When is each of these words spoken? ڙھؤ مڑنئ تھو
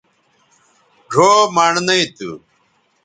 ڙھؤ 1.11 1.31
مڑنئ 1.55 1.97
تھو 2.15 2.31